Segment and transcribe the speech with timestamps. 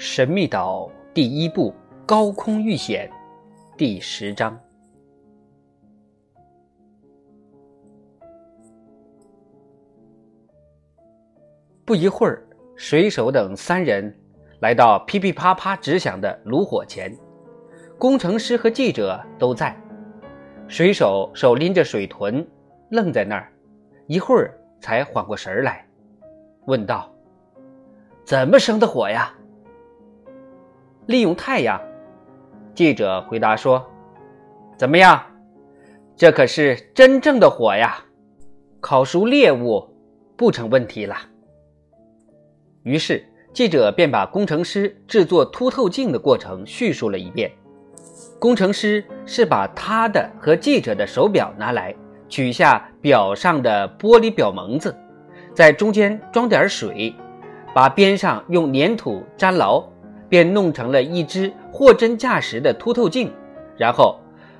[0.00, 1.74] 神秘岛第一部
[2.06, 3.10] 高空遇险
[3.76, 4.56] 第十章。
[11.84, 14.16] 不一会儿，水手等三人
[14.60, 17.12] 来到噼噼啪啪直响的炉火前，
[17.98, 19.76] 工程师和记者都在。
[20.68, 22.46] 水手手拎着水豚，
[22.90, 23.52] 愣在那儿，
[24.06, 25.84] 一会儿才缓过神来，
[26.66, 27.12] 问道
[28.24, 29.34] ：“怎么生的火呀？”
[31.08, 31.80] 利用太阳，
[32.74, 33.82] 记者回答说
[34.76, 35.18] ：“怎么样？
[36.14, 38.04] 这可是真正的火呀！
[38.78, 39.88] 烤熟猎物
[40.36, 41.16] 不成问题了。”
[42.84, 47.50] 于是记者便把工程师制作凸透镜的过程叙述了一遍。
[48.38, 51.96] 工程师是把他的和记者的手表拿来，
[52.28, 54.94] 取下表上的玻璃表蒙子，
[55.54, 57.14] 在中间装点水，
[57.74, 59.82] 把边上用粘土粘牢。
[60.28, 63.32] 便弄成了一只货真价实的凸透镜，
[63.76, 64.18] 然后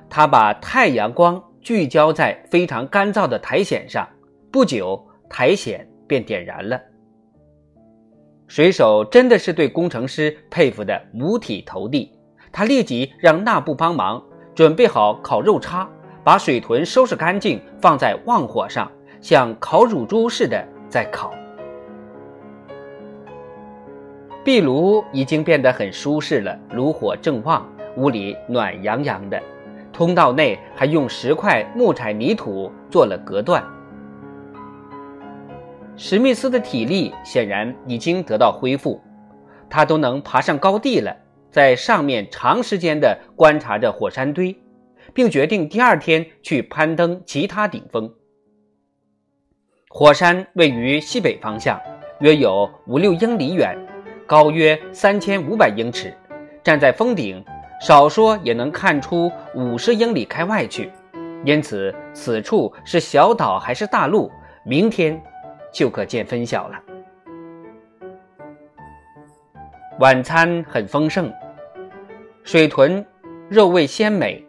[0.09, 4.07] 他把太阳光聚焦在非常干燥的苔藓上，
[4.51, 6.81] 不久苔藓便点燃了。
[8.47, 12.11] 水手真的是对工程师佩服的五体投地，
[12.51, 14.23] 他立即让纳布帮忙
[14.55, 15.87] 准备好烤肉叉，
[16.23, 21.31] 把水豚收拾干净，放在旺火上，像烤乳猪似的在烤。
[24.49, 29.39] 壁炉已经变得很舒适了，炉火正旺，屋里暖洋洋的。
[29.93, 33.63] 通道内还用石块、木柴、泥土做了隔断。
[35.95, 38.99] 史密斯的体力显然已经得到恢复，
[39.69, 41.15] 他都能爬上高地了，
[41.51, 44.59] 在上面长时间地观察着火山堆，
[45.13, 48.11] 并决定第二天去攀登其他顶峰。
[49.89, 51.79] 火山位于西北方向，
[52.21, 53.77] 约有五六英里远。
[54.29, 56.13] 高约三千五百英尺，
[56.63, 57.43] 站在峰顶，
[57.81, 60.91] 少说也能看出五十英里开外去。
[61.43, 64.31] 因此，此处是小岛还是大陆，
[64.63, 65.19] 明天
[65.73, 66.79] 就可见分晓了。
[69.99, 71.33] 晚餐很丰盛，
[72.43, 73.03] 水豚
[73.49, 74.45] 肉味鲜美，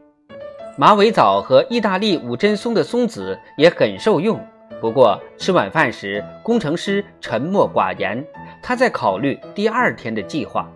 [0.76, 4.38] 马尾藻和意大利五针松的松子也很受用。
[4.80, 8.24] 不过，吃晚饭时，工程师沉默寡言。
[8.62, 10.70] 他在考虑第二天的计划。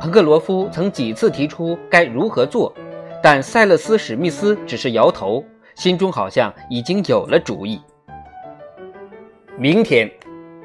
[0.00, 2.72] 彭克罗夫曾几次提出该如何做，
[3.22, 7.80] 但塞勒斯·史密斯只是摇头，心中好像已经有了主意。
[9.56, 10.10] 明天，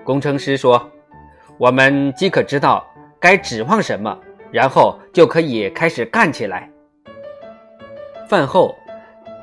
[0.03, 0.91] 工程师说
[1.57, 2.85] ：“我们即可知道
[3.19, 4.17] 该指望什么，
[4.51, 6.69] 然后就可以开始干起来。”
[8.29, 8.75] 饭后，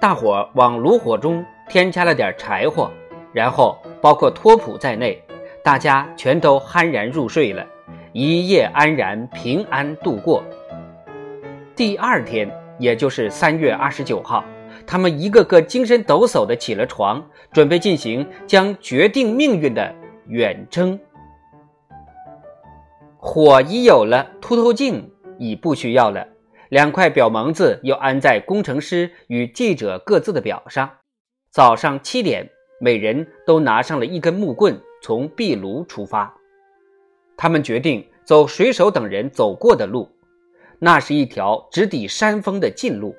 [0.00, 2.90] 大伙往炉火中添加了点柴火，
[3.32, 5.22] 然后包括托普在内。
[5.62, 7.64] 大家全都酣然入睡了，
[8.12, 10.42] 一夜安然平安度过。
[11.76, 14.42] 第二天，也就是三月二十九号，
[14.86, 17.22] 他们一个个精神抖擞的起了床，
[17.52, 19.94] 准备进行将决定命运的
[20.28, 20.98] 远征。
[23.18, 26.26] 火已有了，凸透镜已不需要了，
[26.70, 30.90] 两块表蒙子又安在工程师与记者各自的表上。
[31.52, 34.80] 早上七点，每人都拿上了一根木棍。
[35.02, 36.32] 从壁炉出发，
[37.36, 40.08] 他们决定走水手等人走过的路，
[40.78, 43.16] 那是一条直抵山峰的近路。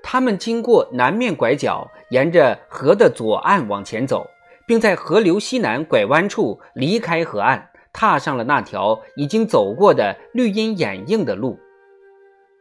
[0.00, 4.24] 他们经过南面拐角，沿着河的左岸往前走，
[4.64, 11.58] 并在河流西南拐弯处离开河岸，踏上了那条已经走过的绿荫掩映的路。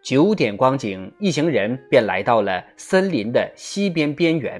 [0.09, 4.59] 九点光景，一行人便来到了森林的西边边缘。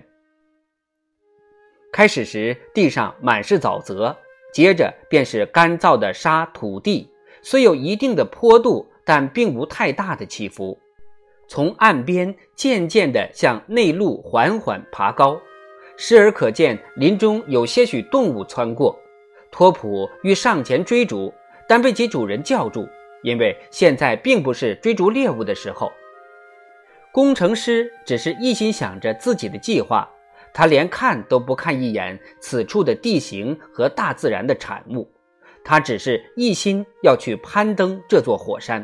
[1.92, 4.16] 开始时，地上满是沼泽，
[4.54, 7.10] 接着便是干燥的沙土地，
[7.42, 10.78] 虽有一定的坡度，但并无太大的起伏。
[11.48, 15.42] 从岸边渐渐地向内陆缓缓爬高，
[15.98, 18.96] 时而可见林中有些许动物穿过。
[19.50, 21.34] 托普欲上前追逐，
[21.68, 22.88] 但被其主人叫住，
[23.24, 25.92] 因为现在并不是追逐猎物的时候。
[27.12, 30.10] 工程师只是一心想着自己的计划。
[30.52, 35.08] 他连看都不看一眼此处的地形和大自然的产物，
[35.64, 38.84] 他只是一心要去攀登这座火山。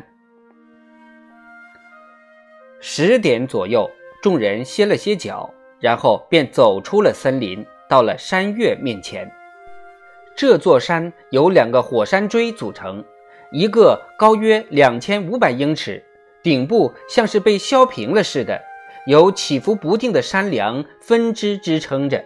[2.80, 3.90] 十点左右，
[4.22, 9.28] 众人歇了歇脚，然后便走出了森林，到了山岳面前。
[10.36, 13.04] 这座山由两个火山锥组成，
[13.52, 16.02] 一个高约两千五百英尺，
[16.42, 18.60] 顶部像是被削平了似的。
[19.06, 22.24] 由起伏不定的山梁分支支撑着，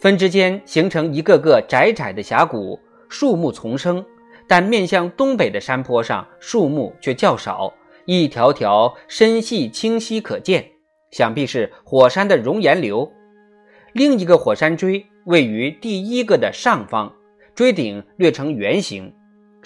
[0.00, 4.04] 分支间形成一个个窄窄的峡谷，树木丛生，
[4.48, 7.72] 但面向东北的山坡上树木却较少，
[8.04, 10.72] 一条条深细清晰可见，
[11.12, 13.12] 想必是火山的熔岩流。
[13.92, 17.14] 另一个火山锥位于第一个的上方，
[17.54, 19.14] 锥顶略呈圆形，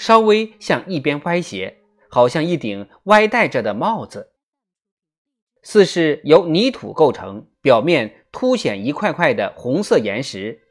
[0.01, 1.77] 稍微向一边歪斜，
[2.09, 4.33] 好像一顶歪戴着的帽子。
[5.63, 10.63] 似是由泥土构成，表面凸显一块块的红色岩石。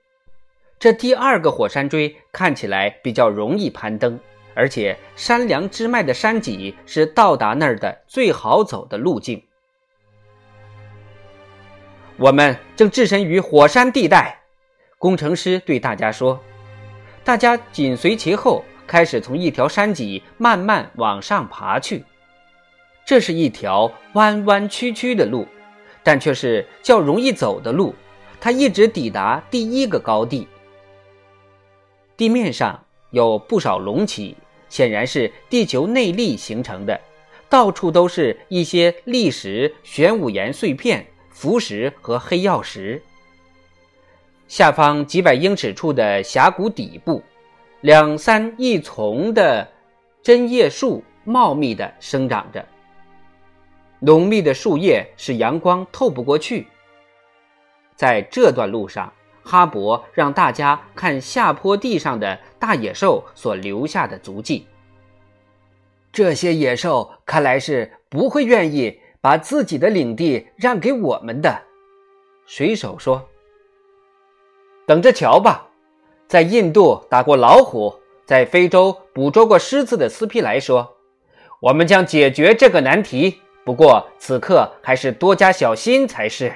[0.79, 4.19] 这第二个火山锥看起来比较容易攀登，
[4.55, 9.43] 而且山梁支脉的山脊是到达那儿的最好走的路径。
[12.17, 14.39] 我们正置身于火山地带，
[14.97, 16.41] 工程师对大家说
[17.23, 22.03] ：“大家紧随其后，开始从一条山脊慢慢往上爬去。
[23.05, 25.47] 这是一条弯弯曲曲的路，
[26.01, 27.93] 但却是较容易走的路。
[28.41, 30.47] 它一直抵达第一个高地。”
[32.17, 34.35] 地面上有不少隆起，
[34.69, 36.99] 显然是地球内力形成的。
[37.47, 42.99] 到处都是一些砾石、玄武岩碎片、浮石和黑曜石。
[44.47, 47.23] 下方几百英尺处的峡谷底部，
[47.81, 49.67] 两三一丛的
[50.21, 52.65] 针叶树茂密地生长着，
[53.99, 56.67] 浓密的树叶使阳光透不过去。
[57.95, 59.11] 在这段路上。
[59.41, 64.67] 哈勃让大家看下坡地上的大野兽所留下的足迹。
[66.11, 71.63] 这些野兽看来是不会愿意把自己的领地让给我们的，
[72.45, 73.27] 水手说
[74.85, 75.67] ：“等着瞧吧。”
[76.29, 77.91] 在印度打过老虎，
[78.23, 80.97] 在非洲捕捉过狮子的斯皮莱说
[81.59, 86.53] ：“我们将解决这个难题，不过此刻还是多加小心才是。”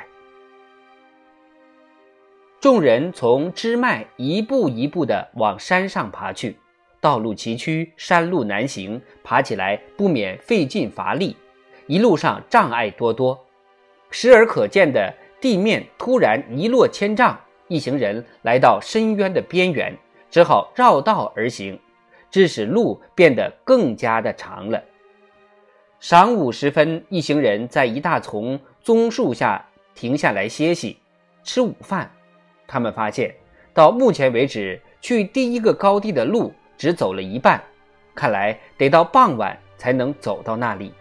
[2.62, 6.56] 众人从支脉一步一步地往山上爬去，
[7.02, 11.36] 道路崎岖，山路难行，爬起来不免费劲乏力。
[11.88, 13.44] 一路上障碍多多，
[14.12, 15.12] 时而可见的
[15.42, 17.36] 地面突然一落千丈，
[17.74, 19.98] 一行人来到深渊的边缘，
[20.30, 21.80] 只好绕道而行，
[22.30, 24.80] 致使路变得更加的长了。
[26.00, 29.66] 晌午时分，一行人在一大丛棕树下
[29.96, 31.00] 停下来歇息，
[31.44, 32.12] 吃午饭。
[32.68, 33.34] 他们发现，
[33.74, 37.60] 到目前为止，去第一个高地的路只走了一半，
[38.14, 40.94] 看来得到傍晚才能走到那里。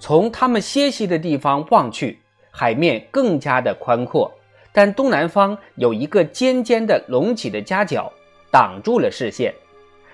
[0.00, 2.18] 从他们歇息的地方望去，
[2.50, 4.32] 海面更加的宽阔，
[4.72, 8.10] 但东南方有一个尖尖的隆起的夹角，
[8.50, 9.54] 挡住了视线，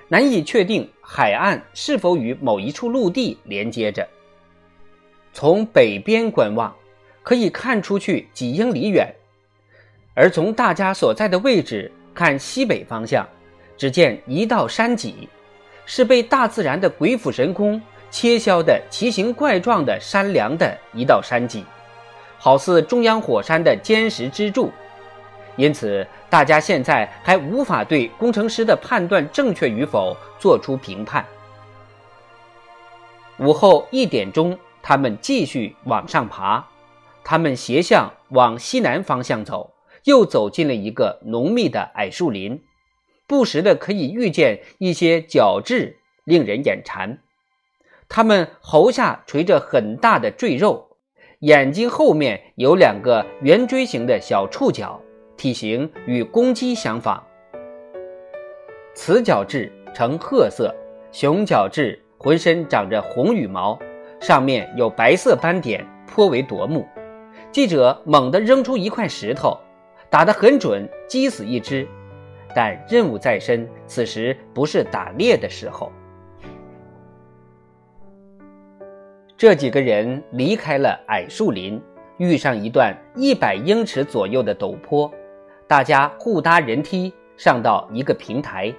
[0.08, 4.06] 难以确定海岸是否与某一处陆地连接着。
[5.32, 6.74] 从北边观望，
[7.22, 9.14] 可以看出去几英里远。
[10.14, 13.24] 而从大家所在的位置看西北方向，
[13.76, 15.28] 只见一道山脊，
[15.86, 17.80] 是被大自然的鬼斧神工
[18.10, 21.64] 切削的奇形怪状的山梁的一道山脊，
[22.38, 24.70] 好似中央火山的坚实支柱。
[25.56, 31.24] 因此，大家现在还无法对工程师的判断正确与否做出评判。
[33.38, 36.64] 午后一点钟，他们继续往上爬，
[37.24, 39.74] 他们斜向往西南方向走。
[40.04, 42.62] 又走进了一个浓密的矮树林，
[43.26, 47.18] 不时的可以遇见一些角质，令人眼馋。
[48.08, 50.87] 他们喉下垂着很大的赘肉，
[51.42, 55.00] 眼睛后面有两个圆锥形的小触角，
[55.36, 57.24] 体型与公鸡相仿。
[58.92, 60.74] 雌角质呈褐色，
[61.12, 63.78] 雄角质浑身长着红羽毛，
[64.20, 66.84] 上面有白色斑点，颇为夺目。
[67.52, 69.56] 记者猛地扔出一块石头。
[70.10, 71.86] 打得很准，击死一只。
[72.52, 75.92] 但任务在身，此时不是打猎的时候。
[79.38, 81.80] 这几个人离开了矮树林，
[82.16, 85.08] 遇上一段一百英尺左右的陡坡，
[85.68, 88.74] 大家互搭人梯上到一个平台。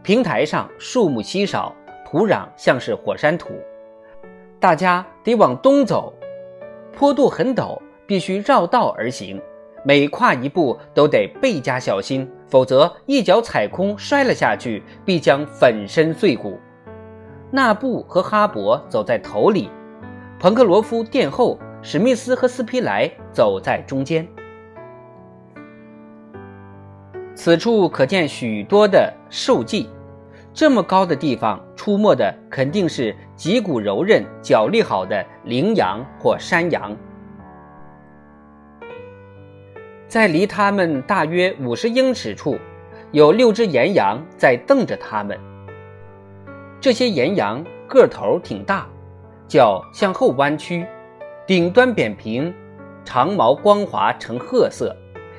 [0.00, 1.74] 平台上树木稀少，
[2.06, 3.54] 土壤像是火山土。
[4.60, 6.14] 大家得往东走，
[6.92, 9.42] 坡度很陡，必须绕道而行。
[9.84, 16.56] 每跨一步都得倍加小心，否则一脚踩空摔了下去，必将粉身碎骨。
[17.54, 19.70] 纳布和哈勃走在头里，
[20.40, 24.26] 彭克罗夫殿后，史密斯和斯皮莱走在中间。
[27.34, 29.90] 此处可见许多的兽迹，
[30.54, 36.96] 这么高的地方出没的肯定是脊骨柔韧、脚力好的羚羊或山羊。
[40.08, 42.56] 在离他们大约五十英尺处，
[43.10, 45.38] 有六只岩羊在瞪着他们。
[46.82, 48.88] 这些岩羊个头挺大，
[49.46, 50.84] 脚向后弯曲，
[51.46, 52.52] 顶端扁平，
[53.04, 54.92] 长毛光滑呈褐色，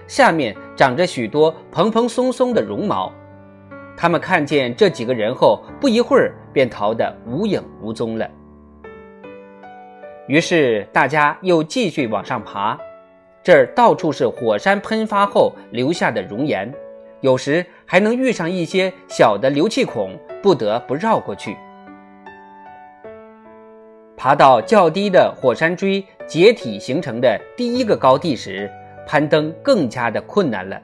[0.07, 3.11] 下面长着许多蓬蓬松松的绒毛。
[3.97, 8.25] 他们看见这几个人后，不一会儿便逃得无影无踪了。
[10.29, 12.79] 于是大家又继续往上爬，
[13.43, 16.73] 这儿到处是火山喷发后留下的熔岩。
[17.23, 21.55] 有时还能遇上一些小的流气孔，不得不绕过去。
[24.17, 28.69] 爬到较低的火山锥解体形成的第一个高地时，
[29.07, 30.77] 攀登更加的困难了。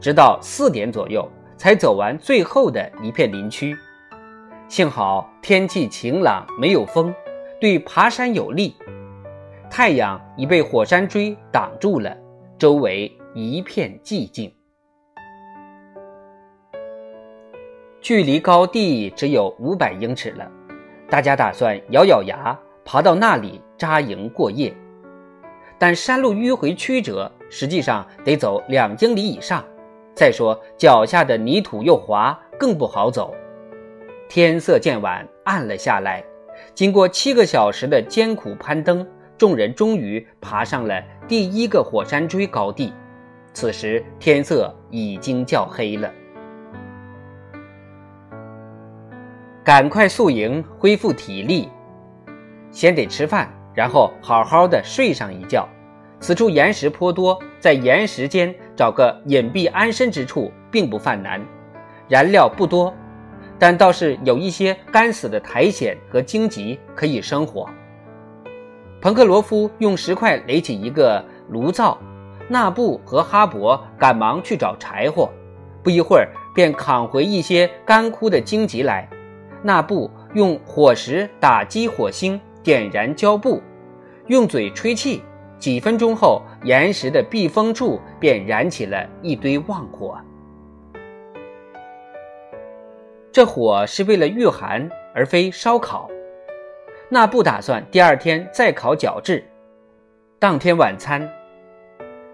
[0.00, 3.76] 直到四点左右，才走完最后的一片林区。
[4.68, 7.12] 幸好天气晴朗，没有风，
[7.60, 8.76] 对爬山有利。
[9.68, 12.16] 太阳已被火山锥挡住了，
[12.56, 14.52] 周围一片寂静。
[18.06, 20.48] 距离高地只有五百英尺了，
[21.10, 24.72] 大家打算咬咬牙爬到那里扎营过夜。
[25.76, 29.64] 但山路迂回曲折，实际上得走两英里以上。
[30.14, 33.34] 再说脚下的泥土又滑，更不好走。
[34.28, 36.22] 天色渐晚，暗了下来。
[36.74, 39.04] 经过七个小时的艰苦攀登，
[39.36, 42.92] 众人终于爬上了第一个火山锥高地。
[43.52, 46.08] 此时天色已经较黑了。
[49.66, 51.68] 赶快宿营，恢复体力。
[52.70, 55.68] 先得吃饭，然后好好的睡上一觉。
[56.20, 61.44] 此处岩石颇多，在岩石间找个隐蔽安身之处并不犯难。
[62.06, 62.94] 燃料不多，
[63.58, 67.68] 但倒是有一些干死的苔藓和荆棘可以生火。
[69.00, 71.98] 彭克罗夫用石块垒起一个炉灶，
[72.46, 75.28] 纳布和哈勃赶忙去找柴火，
[75.82, 79.08] 不一会儿便扛回一些干枯的荆棘来。
[79.66, 83.60] 那布用火石打击火星，点燃胶布，
[84.28, 85.20] 用嘴吹气。
[85.58, 90.16] 几分钟后，岩石的避风处便燃起了一堆旺火。
[93.32, 96.08] 这火是为了御寒，而非烧烤。
[97.08, 99.42] 那布打算第二天再烤角质。
[100.38, 101.28] 当天晚餐，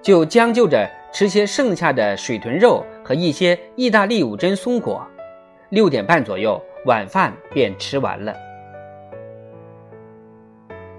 [0.02, 5.02] 就将就着吃些剩下的水豚肉和一些意大利五珍松果。
[5.70, 6.62] 六点半左右。
[6.84, 8.34] 晚饭便吃完了。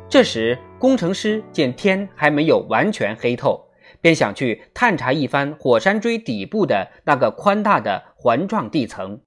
[0.07, 3.59] 这时，工程师见天还没有完全黑透，
[3.99, 9.19] 便想去探查一番火山锥底部的那个宽大的环状地层。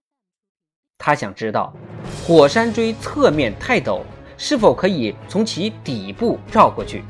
[0.98, 1.74] 他想知道，
[2.26, 4.00] 火山锥侧面太陡，
[4.38, 7.02] 是否可以从其底部绕过去？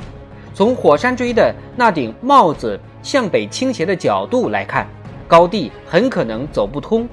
[0.55, 4.89] 从火山锥的那顶帽子向北倾斜的角度来看，
[5.29, 7.07] 高地很可能走不通。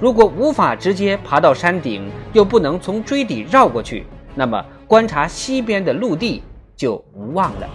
[0.00, 6.42] 如果无法直接爬到山顶，又不能从锥底绕过去，那么观察西边的陆地
[6.76, 7.68] 就无望了。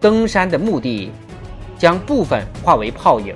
[0.00, 1.12] 登山的目的，
[1.78, 3.34] 将部分化为泡影。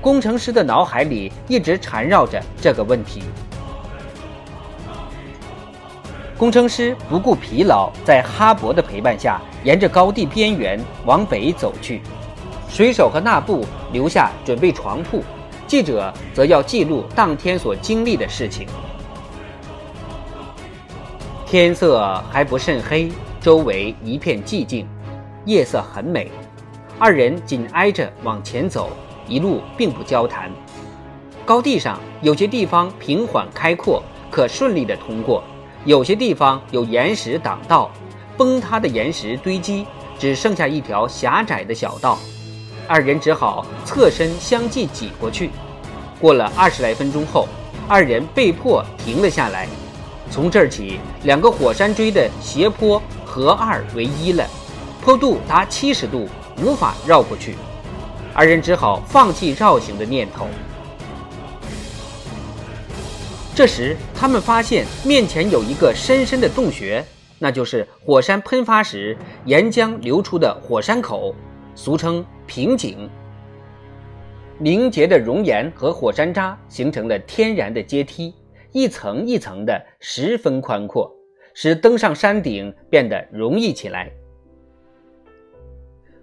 [0.00, 3.22] 工程师的脑海里一直缠绕着这个问题。
[6.38, 12.00] 工程师不顾疲劳，在哈勃的陪伴下，沿着高地边缘往北走去。
[12.68, 15.22] 水手和纳布留下准备床铺。
[15.72, 18.66] 记者则要记录当天所经历的事情。
[21.46, 23.10] 天色还不甚黑，
[23.40, 24.86] 周围一片寂静，
[25.46, 26.30] 夜色很美。
[26.98, 28.90] 二人紧挨着往前走，
[29.26, 30.50] 一路并不交谈。
[31.46, 35.42] 高地上有些地方平缓开阔，可顺利的通过；
[35.86, 37.90] 有些地方有岩石挡道，
[38.36, 39.86] 崩塌的岩石堆积，
[40.18, 42.18] 只剩下一条狭窄的小道。
[42.88, 45.50] 二人只好侧身相继挤过去。
[46.20, 47.48] 过了二十来分钟后，
[47.88, 49.66] 二人被迫停了下来。
[50.30, 54.46] 从这儿起，两个火山锥的斜坡合二为一了，
[55.02, 56.28] 坡度达七十度，
[56.62, 57.56] 无法绕过去。
[58.32, 60.46] 二人只好放弃绕行的念头。
[63.54, 67.04] 这时，他们发现面前有一个深深的洞穴，
[67.38, 71.34] 那就是火山喷发时岩浆流出的火山口。
[71.74, 73.08] 俗称瓶颈，
[74.58, 78.34] 凝结的熔岩和火山渣形成了天然的阶梯，
[78.72, 81.10] 一层一层的，十分宽阔，
[81.54, 84.10] 使登上山顶变得容易起来。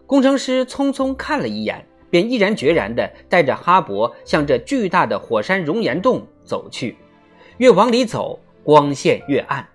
[0.06, 6.96] 工程师匆匆看了一眼，便毅然决然地带着哈勃向这巨大的火山熔岩洞走去。
[7.58, 9.68] 越往里走，光线越暗。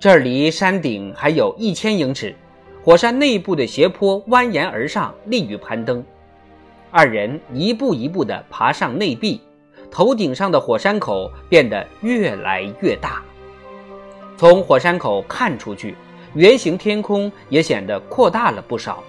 [0.00, 2.34] 这儿离山顶还有一千英尺。
[2.84, 6.02] 火山内部的斜坡蜿蜒而上，利于攀登。
[6.90, 9.40] 二人一步一步地爬上内壁，
[9.90, 13.22] 头顶上的火山口变得越来越大。
[14.38, 15.94] 从火山口看出去，
[16.34, 19.02] 圆形天空也显得扩大了不少。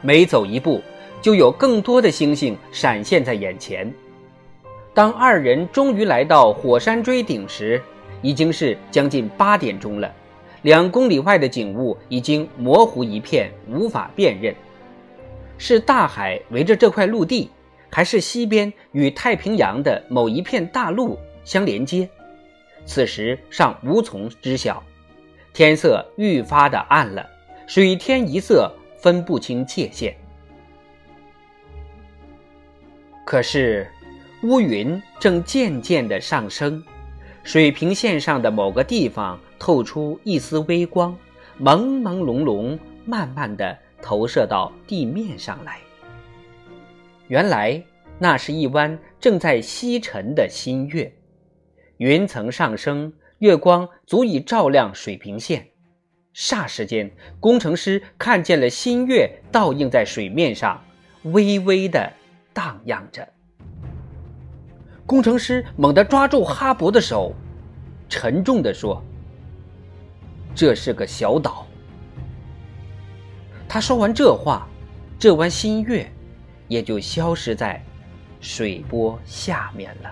[0.00, 0.80] 每走一步，
[1.20, 3.92] 就有更多的星星闪现在眼前。
[4.94, 7.82] 当二人终于来到火山锥顶时，
[8.20, 10.12] 已经是将近八点钟了。
[10.62, 14.54] 两公里外的景物已经模糊一片，无法辨认。
[15.58, 17.50] 是大海围着这块陆地，
[17.90, 22.08] 还是西边与太平洋的某一片大陆相连接？
[22.84, 24.82] 此时尚无从知晓。
[25.52, 27.28] 天色愈发的暗了，
[27.66, 30.16] 水天一色，分不清界限。
[33.24, 33.86] 可是，
[34.42, 36.82] 乌云正渐渐的上升，
[37.44, 41.16] 水平线上的某个地方透出一丝微光，
[41.60, 43.78] 朦朦胧胧，慢慢的。
[44.04, 45.78] 投射到地面上来。
[47.28, 47.80] 原来
[48.18, 51.14] 那是一弯正在西沉的新月，
[51.98, 55.68] 云层上升，月光足以照亮水平线。
[56.34, 60.82] 霎时间，工程师看见了新月倒映在水面上，
[61.22, 62.12] 微微的
[62.52, 63.28] 荡漾着。
[65.06, 67.34] 工程师猛地抓住哈勃的手，
[68.08, 69.02] 沉重地说
[70.54, 71.66] ：“这是个小岛。”
[73.68, 74.66] 他说完这话，
[75.18, 76.10] 这弯新月
[76.68, 77.82] 也就消失在
[78.40, 80.10] 水波下面了。